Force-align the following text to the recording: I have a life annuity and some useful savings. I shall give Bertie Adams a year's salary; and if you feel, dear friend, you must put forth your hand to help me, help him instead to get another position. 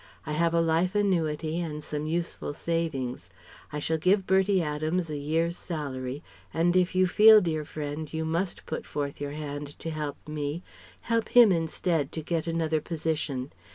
I 0.25 0.31
have 0.31 0.55
a 0.55 0.61
life 0.61 0.95
annuity 0.95 1.59
and 1.59 1.83
some 1.83 2.07
useful 2.07 2.55
savings. 2.55 3.29
I 3.71 3.77
shall 3.77 3.99
give 3.99 4.25
Bertie 4.25 4.59
Adams 4.63 5.11
a 5.11 5.15
year's 5.17 5.55
salary; 5.57 6.23
and 6.51 6.75
if 6.75 6.95
you 6.95 7.05
feel, 7.05 7.39
dear 7.39 7.63
friend, 7.65 8.11
you 8.11 8.25
must 8.25 8.65
put 8.65 8.83
forth 8.87 9.21
your 9.21 9.33
hand 9.33 9.77
to 9.77 9.91
help 9.91 10.27
me, 10.27 10.63
help 11.01 11.29
him 11.29 11.51
instead 11.51 12.11
to 12.13 12.23
get 12.23 12.47
another 12.47 12.81
position. 12.81 13.53